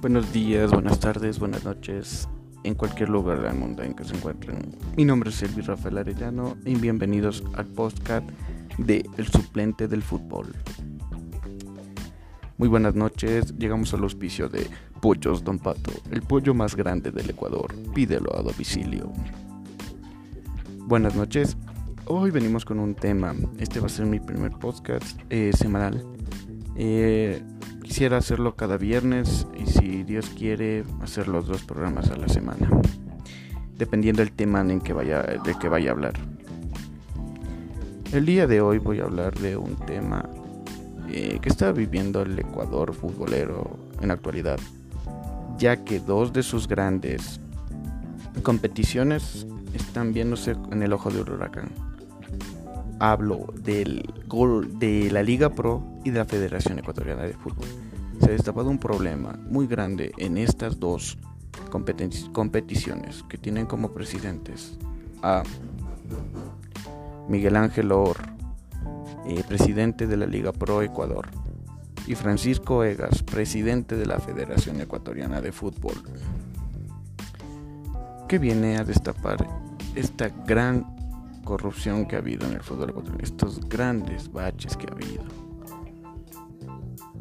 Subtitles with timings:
[0.00, 2.26] Buenos días, buenas tardes, buenas noches,
[2.64, 4.74] en cualquier lugar del mundo en que se encuentren.
[4.96, 8.26] Mi nombre es Elvis Rafael Arellano y bienvenidos al podcast
[8.78, 10.54] de El suplente del fútbol.
[12.56, 14.70] Muy buenas noches, llegamos al auspicio de
[15.02, 17.74] Pollos Don Pato, el pollo más grande del Ecuador.
[17.94, 19.12] Pídelo a domicilio.
[20.86, 21.58] Buenas noches,
[22.06, 23.34] hoy venimos con un tema.
[23.58, 26.02] Este va a ser mi primer podcast eh, semanal.
[26.74, 27.42] Eh,
[27.90, 32.70] Quisiera hacerlo cada viernes y si Dios quiere hacer los dos programas a la semana,
[33.76, 36.12] dependiendo del tema en que vaya, de que vaya a hablar.
[38.12, 40.24] El día de hoy voy a hablar de un tema
[41.08, 44.60] eh, que está viviendo el Ecuador futbolero en la actualidad,
[45.58, 47.40] ya que dos de sus grandes
[48.44, 51.89] competiciones están viéndose en el ojo del huracán.
[53.02, 57.66] Hablo del gol de la Liga Pro y de la Federación Ecuatoriana de Fútbol.
[58.20, 61.16] Se ha destapado un problema muy grande en estas dos
[61.70, 64.76] competiciones que tienen como presidentes
[65.22, 65.42] a
[67.26, 68.18] Miguel Ángel Or,
[69.26, 71.28] eh, presidente de la Liga Pro Ecuador,
[72.06, 75.94] y Francisco Egas, presidente de la Federación Ecuatoriana de Fútbol,
[78.28, 79.46] que viene a destapar
[79.94, 80.99] esta gran
[81.44, 85.24] corrupción que ha habido en el fútbol ecuatoriano, estos grandes baches que ha habido.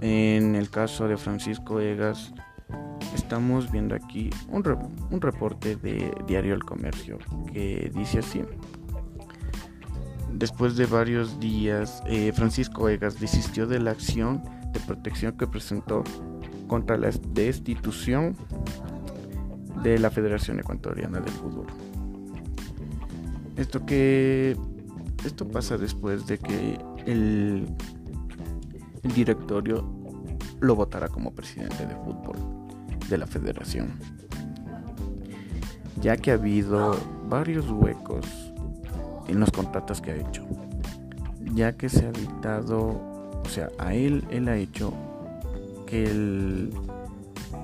[0.00, 2.32] En el caso de Francisco Egas,
[3.14, 4.64] estamos viendo aquí un,
[5.10, 7.18] un reporte de Diario El Comercio
[7.52, 8.42] que dice así.
[10.32, 16.04] Después de varios días, eh, Francisco Egas desistió de la acción de protección que presentó
[16.68, 18.36] contra la destitución
[19.82, 21.66] de la Federación Ecuatoriana de Fútbol.
[23.58, 24.56] Esto que
[25.24, 27.66] esto pasa después de que el,
[29.02, 29.84] el directorio
[30.60, 32.36] lo votará como presidente de fútbol
[33.08, 33.90] de la federación.
[36.00, 36.96] Ya que ha habido
[37.28, 38.26] varios huecos
[39.26, 40.46] en los contratos que ha hecho.
[41.54, 42.78] Ya que se ha dictado,
[43.44, 44.92] o sea, a él, él ha hecho
[45.86, 46.70] que él,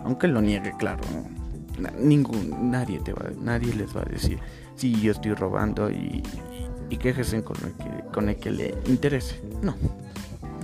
[0.04, 1.04] aunque lo niegue, claro,
[2.00, 4.40] ningún, nadie, te va, nadie les va a decir
[4.76, 6.22] si yo estoy robando y,
[6.90, 9.40] y quejesen con el, que, con el que le interese.
[9.62, 9.74] No,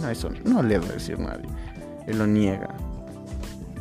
[0.00, 1.48] no, eso no le va a decir nadie.
[2.06, 2.75] Él lo niega.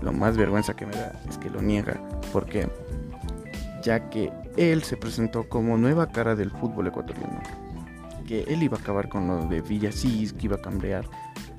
[0.01, 2.00] Lo más vergüenza que me da es que lo niega.
[2.31, 2.68] porque
[3.84, 7.41] Ya que él se presentó como nueva cara del fútbol ecuatoriano.
[8.28, 11.06] Que él iba a acabar con lo de Villasís, que iba a cambiar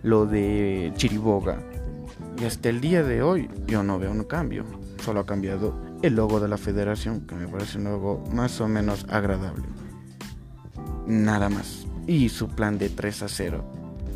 [0.03, 1.59] lo de Chiriboga.
[2.41, 4.64] Y hasta el día de hoy yo no veo un cambio.
[5.03, 8.69] Solo ha cambiado el logo de la federación, que me parece un logo más o
[8.69, 9.65] menos agradable.
[11.06, 11.87] Nada más.
[12.06, 13.65] Y su plan de 3 a 0,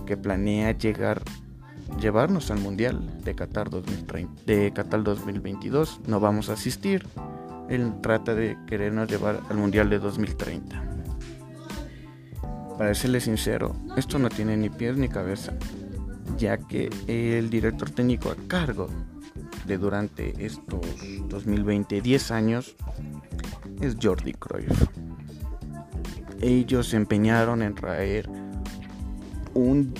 [0.06, 1.22] que planea llegar,
[2.00, 6.00] llevarnos al Mundial de Qatar, 2030, de Qatar 2022.
[6.06, 7.06] No vamos a asistir.
[7.68, 10.82] Él trata de querernos llevar al Mundial de 2030.
[12.78, 15.52] Para serle sincero, esto no tiene ni pies ni cabeza,
[16.36, 18.88] ya que el director técnico a cargo
[19.66, 20.80] de durante estos
[21.28, 22.76] 2020 10 años
[23.80, 24.88] es Jordi Cruyff.
[26.40, 28.28] Ellos se empeñaron en traer
[29.54, 29.94] un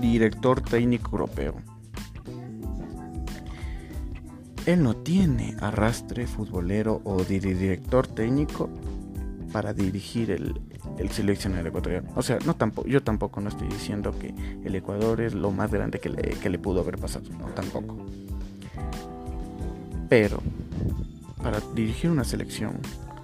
[0.00, 1.54] director técnico europeo.
[4.66, 8.70] Él no tiene arrastre futbolero o director técnico
[9.52, 10.60] para dirigir el,
[10.98, 12.10] el seleccionado ecuatoriano.
[12.14, 14.34] O sea, no tampoco, yo tampoco no estoy diciendo que
[14.64, 17.30] el Ecuador es lo más grande que le, que le pudo haber pasado.
[17.38, 17.96] No, tampoco.
[20.16, 20.40] Pero
[21.42, 22.74] para dirigir una selección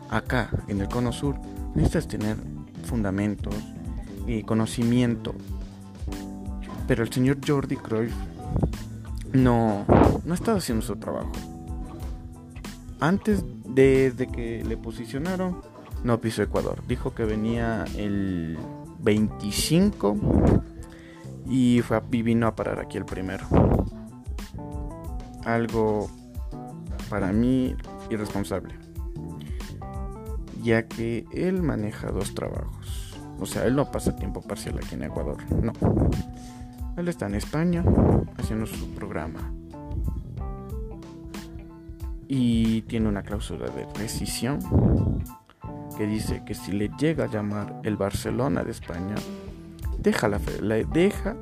[0.09, 1.37] acá en el Cono Sur
[1.77, 2.37] necesitas tener
[2.83, 3.55] fundamentos
[4.27, 5.33] y conocimiento.
[6.89, 8.13] Pero el señor Jordi Cruyff
[9.33, 9.85] no,
[10.25, 11.31] no estaba haciendo su trabajo.
[12.99, 15.61] Antes de, que le posicionaron,
[16.03, 16.83] no pisó Ecuador.
[16.89, 18.59] Dijo que venía el
[18.99, 20.17] 25
[21.49, 23.47] y, fue y vino a parar aquí el primero.
[25.45, 26.11] Algo
[27.11, 27.75] para mí
[28.09, 28.73] irresponsable,
[30.63, 33.19] ya que él maneja dos trabajos.
[33.41, 35.73] O sea, él no pasa tiempo parcial aquí en Ecuador, no.
[36.97, 37.85] Él está en España
[38.39, 39.53] haciendo su programa.
[42.29, 44.61] Y tiene una cláusula de rescisión
[45.99, 49.17] que dice que si le llega a llamar el Barcelona de España,
[49.99, 51.37] deja la, deja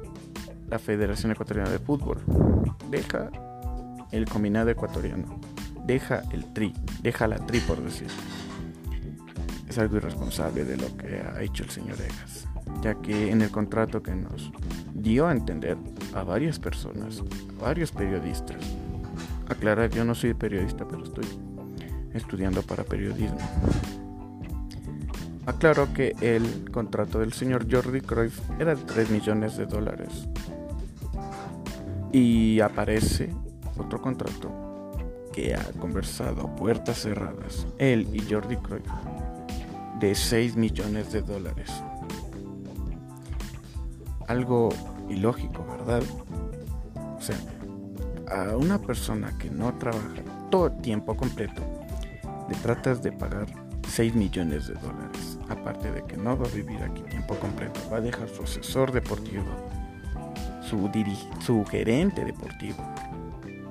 [0.71, 2.23] la Federación Ecuatoriana de Fútbol,
[2.91, 3.31] deja
[4.13, 5.48] el combinado ecuatoriano
[5.89, 8.09] deja el tri, deja la tri por decir.
[9.67, 12.47] Es algo irresponsable de lo que ha hecho el señor Egas,
[12.83, 14.53] ya que en el contrato que nos
[14.95, 15.79] dio a entender
[16.15, 17.23] a varias personas,
[17.59, 18.59] a varios periodistas,
[19.49, 21.25] aclarar, yo no soy periodista, pero estoy
[22.13, 23.39] estudiando para periodismo.
[25.47, 30.29] Aclaro que el contrato del señor Jordi Cruyff era de 3 millones de dólares.
[32.13, 33.31] Y aparece
[33.79, 34.68] otro contrato
[35.47, 38.87] ha conversado a puertas cerradas, él y Jordi Cruyff,
[40.01, 41.71] de 6 millones de dólares.
[44.27, 44.69] Algo
[45.09, 46.03] ilógico, ¿verdad?
[47.17, 47.39] O sea,
[48.31, 51.63] a una persona que no trabaja todo tiempo completo,
[52.49, 53.47] le tratas de pagar
[53.89, 55.39] 6 millones de dólares.
[55.49, 58.93] Aparte de que no va a vivir aquí tiempo completo, va a dejar su asesor
[58.93, 59.45] deportivo,
[60.63, 60.91] su,
[61.41, 62.85] su gerente deportivo.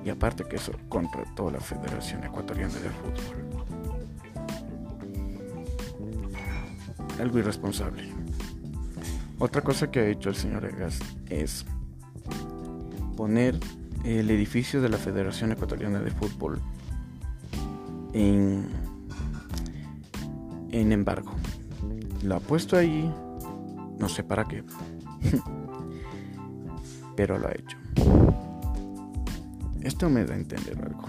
[0.08, 3.44] Y aparte que eso contrató la Federación Ecuatoriana de Fútbol.
[7.20, 8.04] Algo irresponsable.
[9.38, 11.66] Otra cosa que ha hecho el señor Egas es
[13.18, 13.60] poner
[14.02, 16.58] el edificio de la Federación Ecuatoriana de Fútbol
[18.14, 18.66] en,
[20.70, 21.34] en embargo.
[22.22, 23.12] Lo ha puesto ahí,
[23.98, 24.64] no sé para qué,
[27.14, 27.76] pero lo ha hecho.
[29.88, 31.08] Esto me da a entender algo.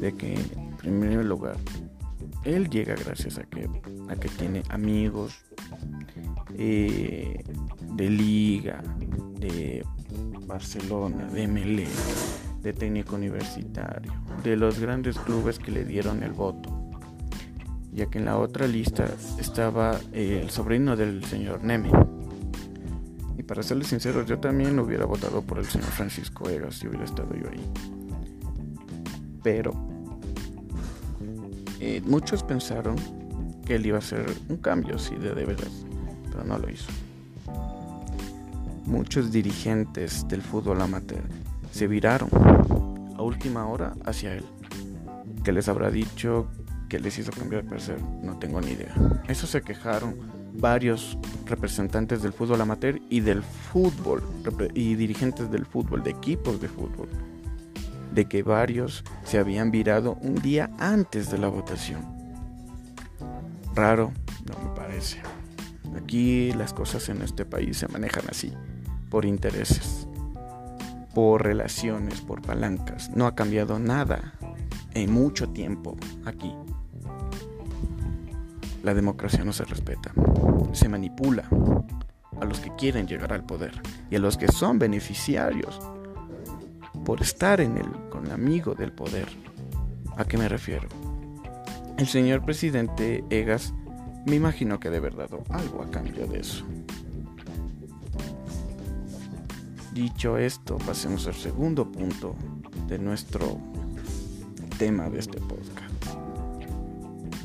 [0.00, 1.56] De que, en primer lugar,
[2.42, 3.70] él llega gracias a que,
[4.08, 5.32] a que tiene amigos
[6.58, 7.44] eh,
[7.94, 8.82] de liga,
[9.38, 9.84] de
[10.48, 11.86] Barcelona, de Melé,
[12.62, 14.12] de técnico universitario,
[14.42, 16.90] de los grandes clubes que le dieron el voto,
[17.92, 19.06] ya que en la otra lista
[19.38, 22.15] estaba eh, el sobrino del señor Neme.
[23.46, 27.34] Para serles sinceros, yo también hubiera votado por el señor Francisco Egas si hubiera estado
[27.34, 27.70] yo ahí.
[29.42, 29.72] Pero
[31.80, 32.96] eh, muchos pensaron
[33.64, 36.90] que él iba a hacer un cambio, sí, de de pero no lo hizo
[38.86, 41.22] muchos dirigentes del fútbol amateur
[41.72, 42.30] se viraron
[43.16, 44.44] a última hora hacia él.
[45.44, 46.48] ¿Qué les habrá dicho
[46.88, 48.00] que les hizo cambiar de parecer?
[48.22, 48.94] No tengo ni idea.
[49.28, 50.14] Eso se quejaron
[50.54, 54.22] varios representantes del fútbol amateur y del fútbol
[54.74, 57.08] y dirigentes del fútbol, de equipos de fútbol,
[58.12, 62.04] de que varios se habían virado un día antes de la votación.
[63.74, 64.12] Raro,
[64.46, 65.18] no me parece.
[65.96, 68.52] Aquí las cosas en este país se manejan así
[69.10, 70.06] por intereses,
[71.14, 73.10] por relaciones, por palancas.
[73.14, 74.34] No ha cambiado nada
[74.94, 76.52] en mucho tiempo aquí.
[78.86, 80.12] La democracia no se respeta,
[80.72, 81.42] se manipula
[82.40, 83.72] a los que quieren llegar al poder
[84.12, 85.80] y a los que son beneficiarios
[87.04, 89.26] por estar en el, con el amigo del poder.
[90.16, 90.86] ¿A qué me refiero?
[91.98, 93.74] El señor presidente Egas
[94.24, 96.64] me imagino que de verdad algo a cambio de eso.
[99.92, 102.36] Dicho esto, pasemos al segundo punto
[102.86, 103.58] de nuestro
[104.78, 106.25] tema de este podcast.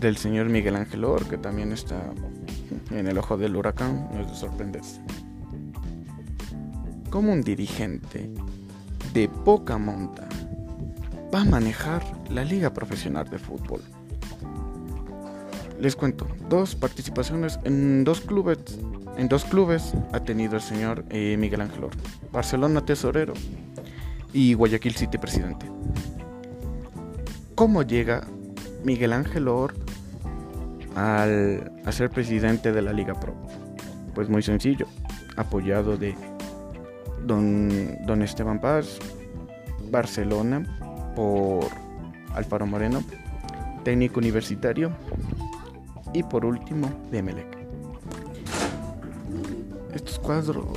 [0.02, 2.12] Del señor Miguel Ángel Or, que también está
[2.90, 5.00] en el ojo del huracán, no es de sorprenderse.
[7.12, 8.32] Como un dirigente
[9.14, 10.28] de poca monta
[11.34, 12.02] va a manejar
[12.32, 13.82] la liga profesional de fútbol?
[15.80, 18.58] Les cuento, dos participaciones en dos clubes
[19.18, 21.92] en dos clubes ha tenido el señor eh, Miguel Ángel Or.
[22.32, 23.34] Barcelona tesorero
[24.34, 25.68] y Guayaquil City presidente.
[27.54, 28.26] ¿Cómo llega
[28.84, 29.76] Miguel Ángel Or
[30.96, 33.34] al, ser presidente de la Liga Pro?
[34.14, 34.88] Pues muy sencillo,
[35.38, 36.16] apoyado de
[37.26, 39.00] don, don Esteban Paz,
[39.90, 40.64] Barcelona
[41.16, 41.66] por
[42.36, 43.04] Alfaro Moreno,
[43.84, 44.92] técnico universitario
[46.14, 47.62] y por último de Melec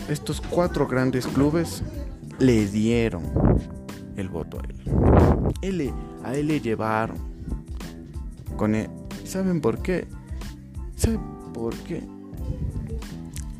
[0.09, 1.83] estos cuatro grandes clubes
[2.38, 3.23] le dieron
[4.16, 4.62] el voto a
[5.62, 5.92] él.
[6.25, 7.16] a él le llevaron
[8.56, 8.90] con él.
[9.34, 10.06] ¿Saben por qué?
[10.94, 11.18] ¿Saben
[11.52, 12.00] por qué?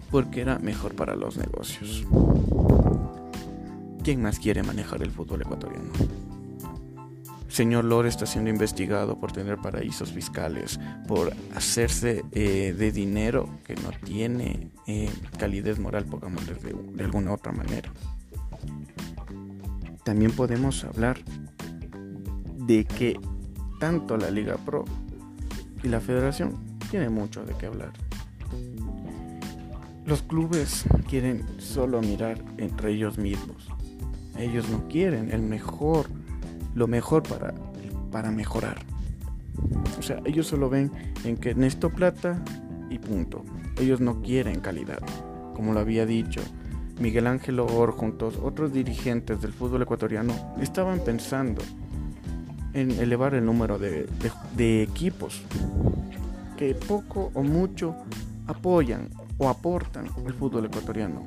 [0.09, 2.07] Porque era mejor para los negocios.
[4.05, 5.91] ¿Quién más quiere manejar el fútbol ecuatoriano?
[7.49, 10.79] señor Lore está siendo investigado por tener paraísos fiscales,
[11.09, 17.33] por hacerse eh, de dinero que no tiene eh, calidez moral, pongamos de, de alguna
[17.33, 17.93] otra manera.
[20.05, 21.19] También podemos hablar
[22.59, 23.19] de que
[23.81, 24.85] tanto la Liga Pro
[25.85, 26.57] y la Federación
[26.91, 27.93] tienen mucho de qué hablar.
[30.07, 33.69] Los clubes quieren solo mirar entre ellos mismos.
[34.39, 36.07] Ellos no quieren el mejor
[36.75, 37.55] lo mejor para,
[38.11, 38.79] para mejorar.
[39.99, 40.91] O sea, ellos solo ven
[41.25, 42.43] en que necesito plata
[42.91, 43.45] y punto.
[43.79, 45.01] Ellos no quieren calidad.
[45.55, 46.41] Como lo había dicho
[46.99, 51.63] Miguel Ángel Or junto a otros dirigentes del fútbol ecuatoriano estaban pensando
[52.75, 54.07] en elevar el número de,
[54.57, 55.43] de equipos
[56.57, 57.95] que poco o mucho
[58.47, 61.23] apoyan o aportan al fútbol ecuatoriano.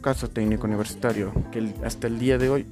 [0.00, 2.66] Caso técnico universitario que hasta el día de hoy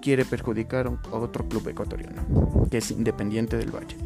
[0.00, 2.22] quiere perjudicar a otro club ecuatoriano,
[2.70, 3.96] que es Independiente del Valle.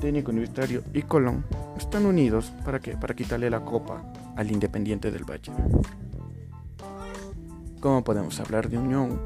[0.00, 1.44] Técnico Universitario y Colón
[1.76, 4.02] están unidos para que para quitarle la copa
[4.36, 5.52] al Independiente del Valle.
[7.80, 9.20] ¿Cómo podemos hablar de unión?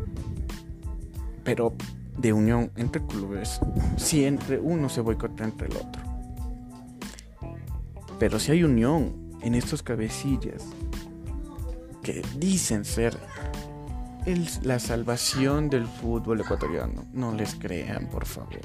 [1.45, 1.75] Pero
[2.17, 3.61] de unión entre clubes
[3.97, 6.03] si entre uno se boicota entre el otro.
[8.19, 10.65] Pero si hay unión en estos cabecillas
[12.03, 13.19] que dicen ser
[14.63, 18.61] la salvación del fútbol ecuatoriano, no les crean, por favor.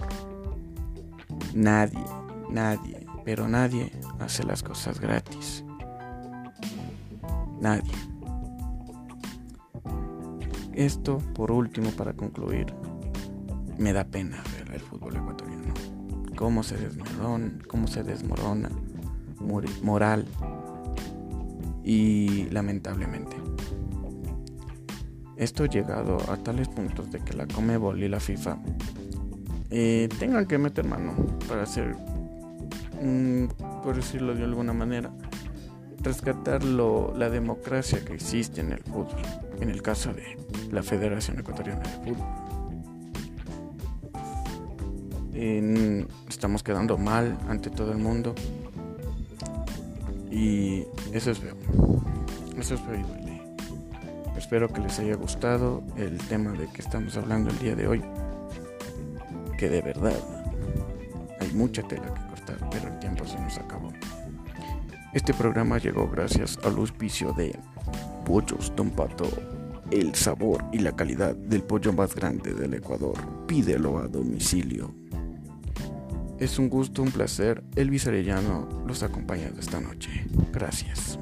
[1.54, 2.04] Nadie,
[2.50, 5.66] nadie, pero nadie hace las cosas gratis.
[7.60, 7.92] Nadie.
[10.74, 12.74] Esto, por último, para concluir,
[13.80, 15.74] me da pena ver el fútbol ecuatoriano.
[16.36, 18.70] Cómo se desmorona, cómo se desmorona
[19.82, 20.26] moral
[21.84, 23.36] y lamentablemente.
[25.38, 28.58] Esto ha llegado a tales puntos de que la Comebol y la FIFA
[29.70, 31.14] eh, tengan que meter mano
[31.48, 31.96] para hacer,
[33.84, 35.12] por decirlo de alguna manera,
[36.02, 39.22] rescatar la democracia que existe en el fútbol,
[39.62, 40.38] en el caso de
[40.72, 42.49] la Federación Ecuatoriana de Fútbol.
[46.28, 48.36] Estamos quedando mal ante todo el mundo
[50.30, 51.56] y eso es feo.
[52.58, 53.42] Eso es feo y duele.
[54.38, 58.04] Espero que les haya gustado el tema de que estamos hablando el día de hoy.
[59.58, 60.18] Que de verdad
[61.40, 63.92] hay mucha tela que cortar, pero el tiempo se nos acabó.
[65.14, 67.58] Este programa llegó gracias al auspicio de
[68.26, 69.28] Pollos Don Pato.
[69.90, 73.18] El sabor y la calidad del pollo más grande del Ecuador.
[73.48, 74.99] Pídelo a domicilio.
[76.40, 77.64] Es un gusto, un placer.
[77.76, 80.26] Elvis Arellano los ha acompañado esta noche.
[80.54, 81.20] Gracias.